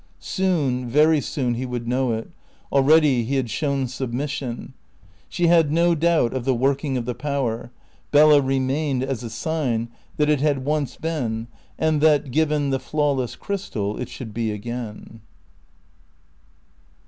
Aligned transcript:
Soon, 0.17 0.89
very 0.89 1.21
soon 1.21 1.53
he 1.53 1.65
would 1.67 1.87
know 1.87 2.11
it. 2.11 2.31
Already 2.71 3.23
he 3.23 3.35
had 3.35 3.51
shown 3.51 3.85
submission. 3.87 4.73
She 5.29 5.45
had 5.45 5.71
no 5.71 5.93
doubt 5.93 6.33
of 6.33 6.43
the 6.43 6.55
working 6.55 6.97
of 6.97 7.05
the 7.05 7.13
Power. 7.13 7.69
Bella 8.09 8.41
remained 8.41 9.03
as 9.03 9.21
a 9.21 9.29
sign 9.29 9.89
that 10.17 10.27
it 10.27 10.41
had 10.41 10.65
once 10.65 10.95
been, 10.95 11.45
and 11.77 12.01
that, 12.01 12.31
given 12.31 12.71
the 12.71 12.79
flawless 12.79 13.35
crystal, 13.35 13.99
it 13.99 14.09
should 14.09 14.33
be 14.33 14.51
again. 14.51 15.21